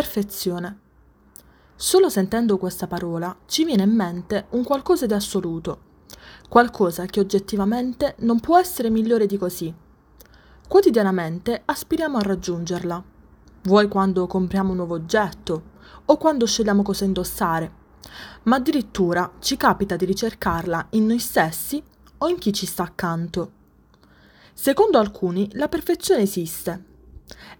Perfezione. 0.00 0.78
Solo 1.76 2.08
sentendo 2.08 2.56
questa 2.56 2.86
parola 2.86 3.36
ci 3.44 3.66
viene 3.66 3.82
in 3.82 3.90
mente 3.90 4.46
un 4.52 4.64
qualcosa 4.64 5.04
di 5.04 5.12
assoluto, 5.12 5.80
qualcosa 6.48 7.04
che 7.04 7.20
oggettivamente 7.20 8.14
non 8.20 8.40
può 8.40 8.58
essere 8.58 8.88
migliore 8.88 9.26
di 9.26 9.36
così. 9.36 9.70
Quotidianamente 10.66 11.60
aspiriamo 11.66 12.16
a 12.16 12.22
raggiungerla, 12.22 13.04
vuoi 13.64 13.88
quando 13.88 14.26
compriamo 14.26 14.70
un 14.70 14.76
nuovo 14.76 14.94
oggetto 14.94 15.62
o 16.06 16.16
quando 16.16 16.46
scegliamo 16.46 16.80
cosa 16.80 17.04
indossare, 17.04 17.70
ma 18.44 18.56
addirittura 18.56 19.30
ci 19.38 19.58
capita 19.58 19.96
di 19.96 20.06
ricercarla 20.06 20.86
in 20.92 21.04
noi 21.04 21.18
stessi 21.18 21.82
o 22.16 22.26
in 22.26 22.38
chi 22.38 22.54
ci 22.54 22.64
sta 22.64 22.84
accanto. 22.84 23.52
Secondo 24.54 24.96
alcuni 24.96 25.50
la 25.52 25.68
perfezione 25.68 26.22
esiste 26.22 26.88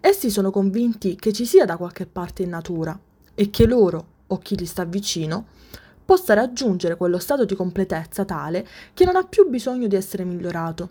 Essi 0.00 0.30
sono 0.30 0.50
convinti 0.50 1.16
che 1.16 1.32
ci 1.32 1.44
sia 1.44 1.64
da 1.64 1.76
qualche 1.76 2.06
parte 2.06 2.42
in 2.42 2.50
natura 2.50 2.98
e 3.34 3.50
che 3.50 3.66
loro, 3.66 4.06
o 4.28 4.38
chi 4.38 4.58
gli 4.58 4.66
sta 4.66 4.84
vicino, 4.84 5.46
possa 6.04 6.34
raggiungere 6.34 6.96
quello 6.96 7.18
stato 7.18 7.44
di 7.44 7.54
completezza 7.54 8.24
tale 8.24 8.66
che 8.94 9.04
non 9.04 9.16
ha 9.16 9.24
più 9.24 9.48
bisogno 9.48 9.86
di 9.86 9.96
essere 9.96 10.24
migliorato. 10.24 10.90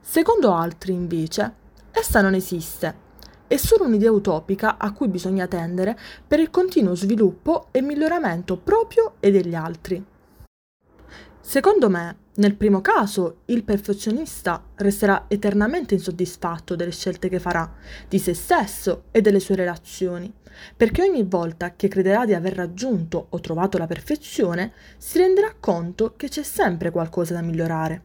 Secondo 0.00 0.52
altri, 0.52 0.92
invece, 0.92 1.52
essa 1.92 2.20
non 2.20 2.34
esiste, 2.34 3.04
è 3.46 3.56
solo 3.56 3.84
un'idea 3.84 4.10
utopica 4.10 4.76
a 4.78 4.92
cui 4.92 5.08
bisogna 5.08 5.46
tendere 5.46 5.96
per 6.26 6.40
il 6.40 6.50
continuo 6.50 6.96
sviluppo 6.96 7.68
e 7.70 7.80
miglioramento 7.80 8.56
proprio 8.56 9.14
e 9.20 9.30
degli 9.30 9.54
altri. 9.54 10.04
Secondo 11.40 11.88
me, 11.88 12.16
nel 12.38 12.54
primo 12.54 12.82
caso, 12.82 13.38
il 13.46 13.64
perfezionista 13.64 14.62
resterà 14.76 15.24
eternamente 15.28 15.94
insoddisfatto 15.94 16.76
delle 16.76 16.92
scelte 16.92 17.30
che 17.30 17.38
farà, 17.38 17.72
di 18.08 18.18
se 18.18 18.34
stesso 18.34 19.04
e 19.10 19.22
delle 19.22 19.40
sue 19.40 19.54
relazioni, 19.54 20.30
perché 20.76 21.02
ogni 21.02 21.22
volta 21.22 21.74
che 21.74 21.88
crederà 21.88 22.26
di 22.26 22.34
aver 22.34 22.54
raggiunto 22.54 23.28
o 23.30 23.40
trovato 23.40 23.78
la 23.78 23.86
perfezione, 23.86 24.72
si 24.98 25.16
renderà 25.16 25.54
conto 25.58 26.12
che 26.16 26.28
c'è 26.28 26.42
sempre 26.42 26.90
qualcosa 26.90 27.32
da 27.32 27.40
migliorare. 27.40 28.02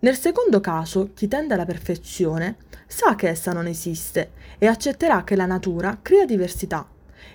Nel 0.00 0.16
secondo 0.16 0.60
caso, 0.60 1.10
chi 1.12 1.26
tende 1.26 1.54
alla 1.54 1.64
perfezione 1.64 2.56
sa 2.86 3.16
che 3.16 3.28
essa 3.28 3.52
non 3.52 3.66
esiste 3.66 4.30
e 4.58 4.66
accetterà 4.66 5.24
che 5.24 5.34
la 5.34 5.46
natura 5.46 5.98
crea 6.00 6.24
diversità 6.24 6.86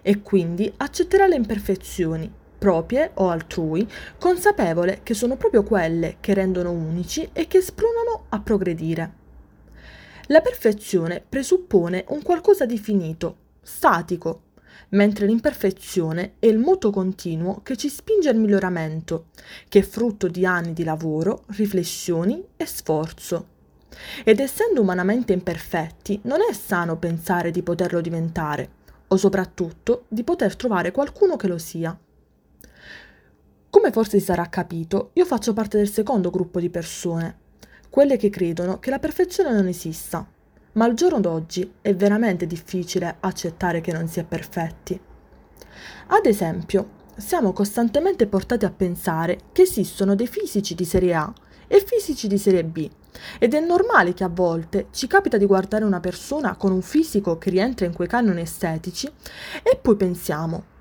e 0.02 0.22
quindi 0.22 0.72
accetterà 0.78 1.28
le 1.28 1.36
imperfezioni 1.36 2.32
proprie 2.60 3.12
o 3.16 3.30
altrui, 3.30 3.90
consapevole 4.20 5.00
che 5.02 5.16
sono 5.16 5.38
proprio 5.38 5.64
quelle 5.64 6.18
che 6.20 6.36
rendono 6.36 6.72
unici 6.72 7.28
e 7.34 7.48
che 7.48 7.62
spronano 7.62 8.26
a 8.30 8.40
progredire. 8.42 9.14
La 10.28 10.42
perfezione 10.42 11.24
presuppone 11.28 12.06
un 12.10 12.22
qualcosa 12.22 12.68
di 12.68 12.78
finito, 12.78 13.38
statico, 13.64 14.42
mentre 14.90 15.26
l'imperfezione 15.26 16.34
è 16.38 16.46
il 16.46 16.60
moto 16.60 16.92
continuo 16.92 17.62
che 17.64 17.76
ci 17.76 17.90
spinge 17.90 18.30
al 18.30 18.36
miglioramento, 18.36 19.28
che 19.68 19.80
è 19.80 19.82
frutto 19.82 20.28
di 20.28 20.46
anni 20.46 20.74
di 20.74 20.84
lavoro, 20.84 21.46
riflessioni 21.48 22.44
e 22.56 22.66
sforzo. 22.66 23.48
Ed 24.24 24.40
essendo 24.40 24.82
umanamente 24.82 25.34
imperfetti, 25.34 26.20
non 26.24 26.40
è 26.48 26.54
sano 26.54 26.98
pensare 26.98 27.52
di 27.52 27.64
poterlo 27.64 28.02
diventare, 28.02 28.70
o 29.08 29.18
soprattutto 29.18 30.06
di 30.08 30.24
poter 30.24 30.56
trovare 30.56 30.92
qualcuno 30.92 31.36
che 31.36 31.48
lo 31.48 31.58
sia. 31.58 31.98
Come 33.72 33.92
forse 33.92 34.18
si 34.18 34.26
sarà 34.26 34.48
capito, 34.48 35.12
io 35.14 35.26
faccio 35.26 35.54
parte 35.54 35.78
del 35.78 35.92
secondo 35.92 36.32
gruppo 36.32 36.60
di 36.60 36.72
persone, 36.72 37.38
quelle 37.92 38.18
che 38.18 38.32
credono 38.32 38.80
che 38.80 38.90
la 38.90 38.98
perfezione 38.98 39.54
non 39.54 39.68
esista, 39.68 40.28
ma 40.72 40.86
al 40.86 40.96
giorno 40.96 41.20
d'oggi 41.20 41.74
è 41.80 41.94
veramente 41.94 42.48
difficile 42.48 43.18
accettare 43.20 43.80
che 43.80 43.92
non 43.92 44.08
si 44.08 44.20
è 44.20 44.24
perfetti. 44.24 45.00
Ad 46.08 46.26
esempio, 46.26 46.98
siamo 47.16 47.54
costantemente 47.54 48.26
portati 48.26 48.66
a 48.66 48.72
pensare 48.72 49.38
che 49.52 49.62
esistono 49.62 50.16
dei 50.16 50.28
fisici 50.28 50.74
di 50.74 50.86
serie 50.86 51.14
A 51.14 51.32
e 51.68 51.84
fisici 51.86 52.28
di 52.28 52.40
serie 52.40 52.64
B, 52.64 52.90
ed 53.38 53.54
è 53.54 53.60
normale 53.60 54.16
che 54.16 54.24
a 54.24 54.30
volte 54.30 54.88
ci 54.92 55.06
capita 55.06 55.38
di 55.38 55.46
guardare 55.46 55.86
una 55.86 56.00
persona 56.00 56.56
con 56.56 56.72
un 56.72 56.82
fisico 56.82 57.38
che 57.38 57.52
rientra 57.52 57.86
in 57.86 57.94
quei 57.94 58.08
canoni 58.08 58.42
estetici 58.42 59.08
e 59.62 59.78
poi 59.80 59.96
pensiamo, 59.96 60.78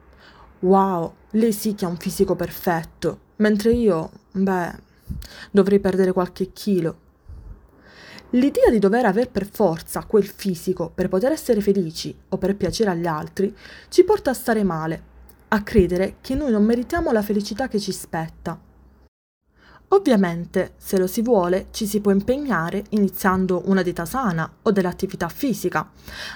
wow, 0.61 1.13
lei 1.33 1.53
sì 1.53 1.75
che 1.75 1.85
ha 1.85 1.89
un 1.89 1.97
fisico 1.97 2.35
perfetto, 2.35 3.19
mentre 3.37 3.73
io, 3.73 4.11
beh, 4.33 4.73
dovrei 5.51 5.81
perdere 5.81 6.13
qualche 6.13 6.53
chilo. 6.53 7.07
L'idea 8.33 8.71
di 8.71 8.79
dover 8.79 9.07
aver 9.07 9.31
per 9.31 9.49
forza 9.49 10.05
quel 10.05 10.27
fisico 10.27 10.91
per 10.95 11.09
poter 11.09 11.33
essere 11.33 11.63
felici 11.63 12.15
o 12.29 12.37
per 12.37 12.57
piacere 12.57 12.91
agli 12.91 13.07
altri 13.07 13.57
ci 13.89 14.05
porta 14.05 14.31
a 14.31 14.35
stare 14.35 14.63
male, 14.65 15.03
a 15.49 15.63
credere 15.63 16.17
che 16.21 16.35
noi 16.35 16.51
non 16.51 16.63
meritiamo 16.63 17.11
la 17.11 17.23
felicità 17.23 17.69
che 17.69 17.81
ci 17.81 17.91
spetta. 17.91 18.61
Ovviamente, 19.91 20.75
se 20.77 20.99
lo 20.99 21.07
si 21.07 21.23
vuole, 21.23 21.69
ci 21.71 21.87
si 21.87 22.03
può 22.03 22.13
impegnare 22.13 22.85
iniziando 22.91 23.63
una 23.65 23.81
dieta 23.81 24.05
sana 24.05 24.57
o 24.61 24.71
dell'attività 24.71 25.31
fisica, 25.31 25.91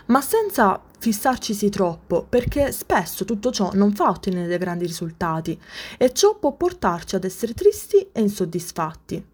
ma 0.07 0.23
senza 0.23 0.81
fissarcisi 1.03 1.69
troppo, 1.69 2.25
perché 2.29 2.71
spesso 2.71 3.25
tutto 3.25 3.51
ciò 3.51 3.73
non 3.75 3.93
fa 3.93 4.09
ottenere 4.09 4.57
grandi 4.57 4.87
risultati 4.87 5.61
e 5.99 6.13
ciò 6.13 6.39
può 6.39 6.53
portarci 6.53 7.17
ad 7.17 7.25
essere 7.25 7.55
tristi 7.55 8.09
e 8.13 8.21
insoddisfatti. 8.21 9.27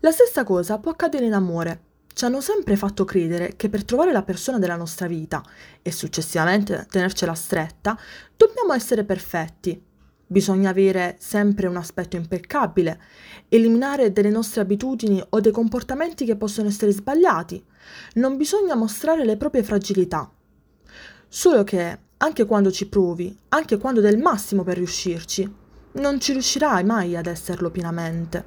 La 0.00 0.10
stessa 0.10 0.44
cosa 0.44 0.76
può 0.76 0.90
accadere 0.90 1.24
in 1.24 1.32
amore. 1.32 1.84
Ci 2.12 2.26
hanno 2.26 2.42
sempre 2.42 2.76
fatto 2.76 3.06
credere 3.06 3.56
che 3.56 3.70
per 3.70 3.84
trovare 3.84 4.12
la 4.12 4.22
persona 4.22 4.58
della 4.58 4.76
nostra 4.76 5.06
vita 5.06 5.42
e 5.80 5.90
successivamente 5.90 6.86
tenercela 6.90 7.32
stretta, 7.32 7.98
dobbiamo 8.36 8.74
essere 8.74 9.04
perfetti, 9.04 9.82
Bisogna 10.26 10.70
avere 10.70 11.16
sempre 11.18 11.66
un 11.66 11.76
aspetto 11.76 12.14
impeccabile, 12.14 13.00
eliminare 13.48 14.12
delle 14.12 14.30
nostre 14.30 14.60
abitudini 14.60 15.20
o 15.30 15.40
dei 15.40 15.50
comportamenti 15.50 16.24
che 16.24 16.36
possono 16.36 16.68
essere 16.68 16.92
sbagliati. 16.92 17.60
Non 18.14 18.36
bisogna 18.36 18.76
mostrare 18.76 19.24
le 19.24 19.36
proprie 19.36 19.64
fragilità. 19.64 20.30
Solo 21.32 21.62
che, 21.62 21.96
anche 22.16 22.44
quando 22.44 22.72
ci 22.72 22.88
provi, 22.88 23.38
anche 23.50 23.78
quando 23.78 24.00
del 24.00 24.18
massimo 24.18 24.64
per 24.64 24.76
riuscirci, 24.76 25.54
non 25.92 26.18
ci 26.18 26.32
riuscirai 26.32 26.82
mai 26.82 27.16
ad 27.16 27.26
esserlo 27.26 27.70
pienamente. 27.70 28.44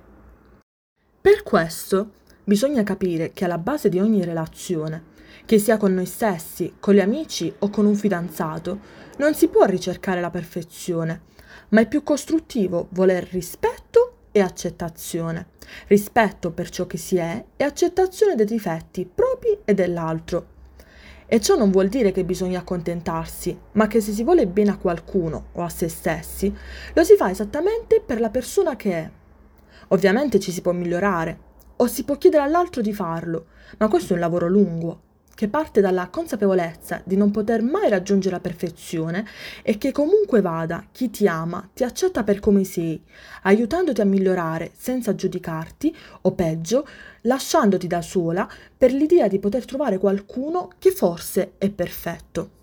Per 1.22 1.44
questo 1.44 2.12
bisogna 2.44 2.84
capire 2.84 3.32
che 3.32 3.46
alla 3.46 3.58
base 3.58 3.88
di 3.88 4.02
ogni 4.02 4.26
relazione, 4.26 5.12
che 5.46 5.60
sia 5.60 5.78
con 5.78 5.94
noi 5.94 6.06
stessi, 6.06 6.74
con 6.82 6.94
gli 6.94 7.00
amici 7.00 7.54
o 7.60 7.70
con 7.70 7.86
un 7.86 7.96
fidanzato, 7.96 8.80
non 9.18 9.34
si 9.34 9.48
può 9.48 9.64
ricercare 9.64 10.20
la 10.20 10.30
perfezione, 10.30 11.22
ma 11.70 11.80
è 11.80 11.88
più 11.88 12.04
costruttivo 12.04 12.90
voler 12.90 13.26
rispetto 13.32 14.18
e 14.34 14.42
accettazione. 14.42 15.52
Rispetto 15.88 16.52
per 16.52 16.70
ciò 16.70 16.86
che 16.86 16.98
si 16.98 17.16
è 17.16 17.46
e 17.56 17.64
accettazione 17.64 18.36
dei 18.36 18.46
difetti 18.46 19.06
propri 19.06 19.60
e 19.64 19.74
dell'altro. 19.74 20.53
E 21.34 21.42
ciò 21.42 21.56
non 21.56 21.72
vuol 21.72 21.88
dire 21.88 22.12
che 22.12 22.24
bisogna 22.24 22.60
accontentarsi, 22.60 23.58
ma 23.72 23.88
che 23.88 24.02
se 24.02 24.12
si 24.12 24.24
vuole 24.24 24.46
bene 24.46 24.70
a 24.70 24.78
qualcuno 24.78 25.46
o 25.54 25.64
a 25.64 25.70
se 25.70 25.90
stessi, 25.90 26.56
lo 26.94 27.04
si 27.04 27.16
fa 27.16 27.32
esattamente 27.32 28.04
per 28.06 28.20
la 28.20 28.30
persona 28.30 28.76
che 28.76 28.92
è. 28.92 29.10
Ovviamente 29.88 30.40
ci 30.40 30.52
si 30.52 30.62
può 30.62 30.74
migliorare, 30.74 31.40
o 31.78 31.88
si 31.88 32.04
può 32.04 32.20
chiedere 32.20 32.44
all'altro 32.44 32.84
di 32.84 32.94
farlo, 32.94 33.48
ma 33.80 33.88
questo 33.88 34.14
è 34.14 34.14
un 34.14 34.22
lavoro 34.22 34.48
lungo 34.48 35.00
che 35.36 35.48
parte 35.48 35.82
dalla 35.82 36.10
consapevolezza 36.10 37.02
di 37.04 37.16
non 37.16 37.32
poter 37.32 37.62
mai 37.62 37.90
raggiungere 37.90 38.36
la 38.36 38.42
perfezione 38.42 39.26
e 39.62 39.78
che 39.78 39.92
comunque 39.92 40.42
vada 40.42 40.86
chi 40.92 41.10
ti 41.10 41.28
ama 41.28 41.68
ti 41.74 41.84
accetta 41.84 42.24
per 42.24 42.40
come 42.40 42.64
sei, 42.64 43.02
aiutandoti 43.44 44.02
a 44.02 44.06
migliorare 44.06 44.72
senza 44.76 45.16
giudicarti 45.16 45.96
o 46.22 46.32
peggio, 46.34 46.88
lasciandoti 47.22 47.88
da 47.88 48.02
sola 48.02 48.48
per 48.78 48.92
l'idea 48.92 49.28
di 49.28 49.40
poter 49.40 49.66
trovare 49.66 49.98
qualcuno 49.98 50.70
che 50.78 50.92
forse 50.92 51.54
è 51.58 51.70
perfetto. 51.70 52.62